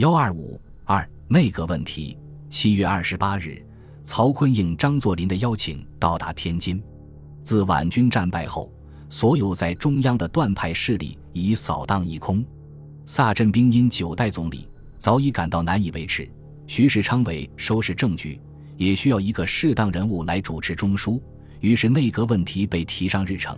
[0.00, 2.16] 幺二五二内阁问题。
[2.48, 3.62] 七月二十八日，
[4.02, 6.82] 曹锟应张作霖的邀请到达天津。
[7.42, 8.72] 自皖军战败后，
[9.10, 12.42] 所有在中央的断派势力已扫荡一空。
[13.04, 14.66] 萨镇兵因九代总理
[14.98, 16.26] 早已感到难以维持，
[16.66, 18.40] 徐世昌为收拾政局，
[18.78, 21.20] 也需要一个适当人物来主持中枢，
[21.60, 23.54] 于是内阁问题被提上日程。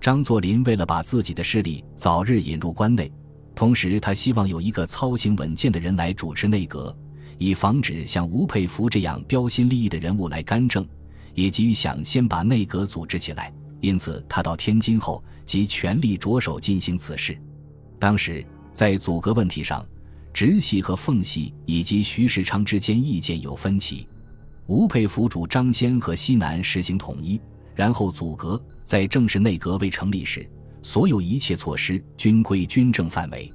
[0.00, 3.10] 张作霖为了把自己的势力早日引入关内，
[3.54, 6.96] 同时他希望有一个操行稳健的人来主持内阁，
[7.38, 10.86] 以防止像吴佩孚这样标新立异的人物来干政，
[11.34, 13.52] 也急于想先把内阁组织起来。
[13.80, 17.38] 因此，他到天津后即全力着手进行此事。
[17.98, 19.86] 当时在组阁问题上，
[20.32, 24.08] 直系和奉系以及徐世昌之间意见有分歧。
[24.66, 27.40] 吴佩孚主张先和西南实行统一，
[27.74, 28.60] 然后组阁。
[28.84, 30.46] 在正式内阁未成立时，
[30.84, 33.50] 所有一切措施均归军政范围。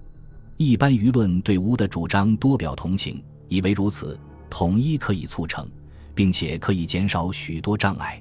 [0.58, 5.70] 一般舆论对吴的主张多表同情，以为如此统一可以促成，
[6.16, 8.20] 并且可以减少许多障碍。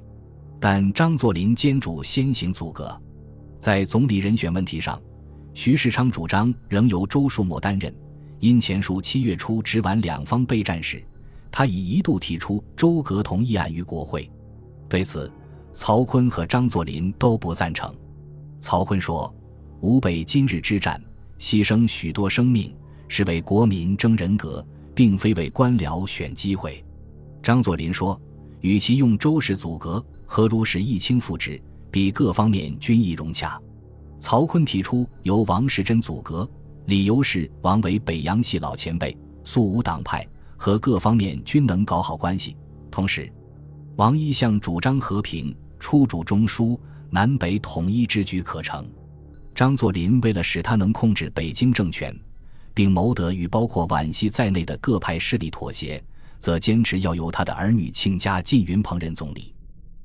[0.60, 2.94] 但张作霖坚主先行阻隔。
[3.58, 5.00] 在总理人选问题上，
[5.54, 7.92] 徐世昌主张仍由周树模担任。
[8.40, 11.02] 因前述七月初直皖两方备战时，
[11.50, 14.30] 他已一度提出周阁同意案于国会。
[14.86, 15.32] 对此，
[15.72, 17.92] 曹锟和张作霖都不赞成。
[18.60, 19.32] 曹锟说
[19.80, 21.00] ：“吾北今日之战，
[21.38, 22.74] 牺牲许多生命，
[23.06, 26.84] 是为国民争人格，并非为官僚选机会。”
[27.42, 28.20] 张作霖说
[28.60, 33.60] ：“与其用周氏阻隔，何如使一清复职，比各方面均易融洽。”
[34.18, 36.48] 曹锟提出由王士祯阻隔，
[36.86, 42.56] 理由是王为北洋系老前辈，素无党派，和各方面均能搞好关系。
[42.90, 43.32] 同时，
[43.96, 45.56] 王一向主张和平。
[45.80, 46.76] 出主中枢，
[47.10, 48.88] 南北统一之局可成。
[49.54, 52.16] 张作霖为了使他能控制北京政权，
[52.72, 56.02] 并谋得与包括皖系在内的各派势力妥协，
[56.38, 59.52] 则坚持要由他的儿女亲家靳云鹏任总理。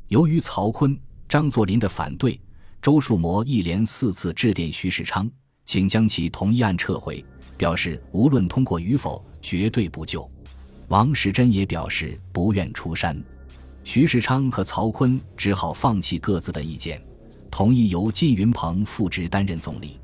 [0.07, 0.97] 由于曹锟、
[1.29, 2.39] 张作霖的反对，
[2.81, 5.29] 周树模一连四次致电徐世昌，
[5.65, 7.23] 请将其同意案撤回，
[7.57, 10.29] 表示无论通过与否，绝对不救。
[10.87, 13.23] 王士祯也表示不愿出山。
[13.83, 17.01] 徐世昌和曹锟只好放弃各自的意见，
[17.51, 19.99] 同意由靳云鹏复职担任总理。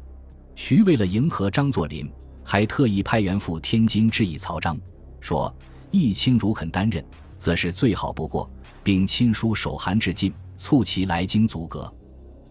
[0.56, 2.12] 徐为了迎合张作霖，
[2.44, 4.78] 还特意派员赴天津致意曹彰，
[5.22, 5.54] 说
[5.92, 7.04] ：“易清如肯担任，
[7.38, 8.52] 则是最好不过，
[8.84, 11.92] 并亲书手函致靳，促其来京阻阁。”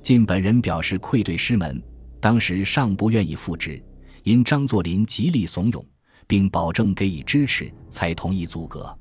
[0.03, 1.83] 靳本人表示愧对师门，
[2.21, 3.83] 当时尚不愿意复职，
[4.23, 5.85] 因张作霖极力怂恿，
[6.27, 8.99] 并保证给予支持，才同意阻阁。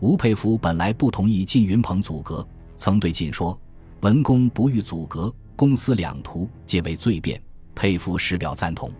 [0.00, 3.58] 吴佩孚本来不同意靳云鹏阻隔，曾对靳说
[4.00, 7.40] ：“文公不欲阻隔，公私两途皆为罪变。”
[7.76, 8.90] 佩孚实表赞同。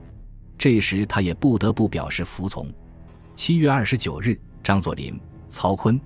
[0.59, 2.71] 这时他也不得不表示服从。
[3.35, 5.19] 七月二十九日，张作霖、
[5.49, 5.99] 曹锟、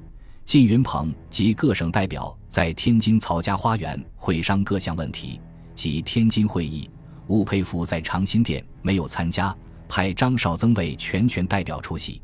[0.44, 5.40] 靳云鹏及各省代表在天津曹家花园会商各项问题。
[5.74, 6.88] 及天津会议，
[7.26, 9.52] 吴佩孚在长辛店没有参加，
[9.88, 12.22] 派张绍曾为全权代表出席。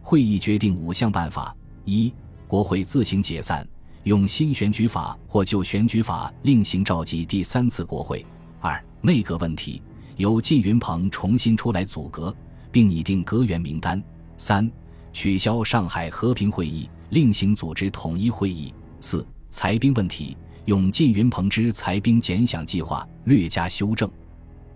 [0.00, 1.54] 会议决定五项办法。
[1.86, 2.12] 一、
[2.48, 3.66] 国会自行解散，
[4.02, 8.26] 用新选举法或旧选举法另行召集第三次国会。
[8.60, 9.80] 二、内阁问题
[10.16, 12.34] 由靳云鹏重新出来组阁，
[12.72, 14.02] 并拟定阁员名单。
[14.36, 14.68] 三、
[15.12, 18.74] 取消上海和平会议，另行组织统一会议。
[19.00, 24.10] 四、裁兵问题用靳云鹏之裁兵减饷计划略加修正，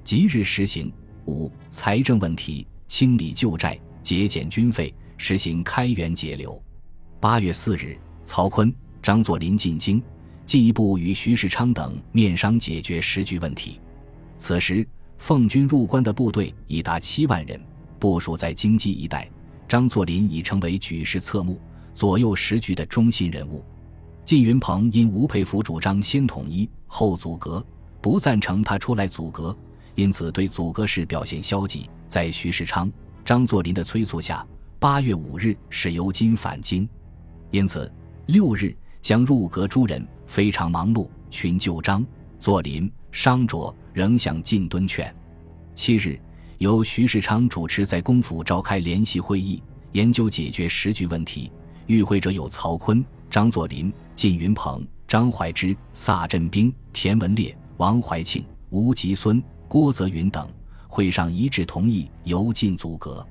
[0.04, 0.92] 即日实行。
[1.26, 6.60] 五、财政问题清理旧债，节俭军费，实行开源节流。
[7.20, 8.72] 八月四日，曹锟、
[9.02, 10.02] 张作霖进京，
[10.46, 13.78] 进一步与徐世昌等面商解决时局问题。
[14.38, 14.88] 此时，
[15.18, 17.60] 奉军入关的部队已达七万人，
[17.98, 19.30] 部署在京畿一带。
[19.68, 21.60] 张作霖已成为举世侧目、
[21.92, 23.62] 左右时局的中心人物。
[24.24, 27.62] 靳云鹏因吴佩孚主张先统一后阻隔，
[28.00, 29.54] 不赞成他出来阻隔，
[29.94, 31.86] 因此对阻隔事表现消极。
[32.08, 32.90] 在徐世昌、
[33.26, 34.44] 张作霖的催促下，
[34.78, 36.88] 八月五日使由金返京。
[37.50, 37.90] 因此，
[38.26, 42.06] 六日将入阁诸人非常忙碌，寻旧章
[42.38, 45.12] 作林、商卓仍想进敦劝。
[45.74, 46.20] 七日，
[46.58, 49.62] 由徐世昌主持在公府召开联席会议，
[49.92, 51.50] 研究解决时局问题。
[51.86, 60.48] 与会者有曹锟、张作霖、靳云鹏、张怀之、萨镇兵、田文烈、王怀庆、吴吉孙、郭泽云等。
[60.86, 63.24] 会上一致同意由进阻阁，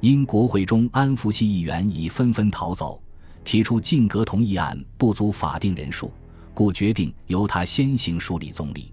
[0.00, 2.98] 因国会中安福系议员已纷纷逃走。
[3.44, 6.10] 提出进阁同意案不足法定人数，
[6.54, 8.92] 故决定由他先行梳理总理。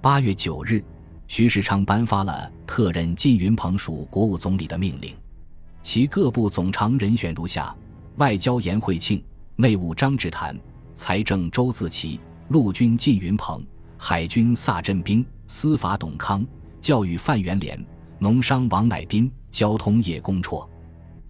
[0.00, 0.84] 八月九日，
[1.28, 5.14] 徐世昌颁发了特任靳云鹏署国务总理的命令。
[5.80, 7.74] 其各部总长人选如下：
[8.16, 9.22] 外交颜惠庆，
[9.56, 10.58] 内务张志谈，
[10.94, 12.18] 财政周自齐，
[12.48, 13.64] 陆军靳云鹏，
[13.96, 16.44] 海军萨振兵，司法董康，
[16.80, 17.78] 教育范元濂，
[18.18, 20.66] 农商王乃斌，交通叶公绰。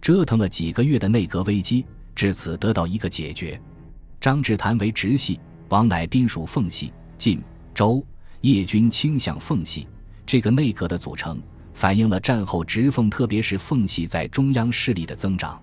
[0.01, 1.85] 折腾了几个月的内阁危机，
[2.15, 3.59] 至此得到一个解决。
[4.19, 5.39] 张志谈为直系，
[5.69, 7.41] 王乃宾属奉系，晋、
[7.73, 8.03] 周、
[8.41, 9.87] 叶军倾向奉系。
[10.25, 11.39] 这个内阁的组成。
[11.75, 15.61] 反映了战后直奉，特别是奉系在中央势力的增长。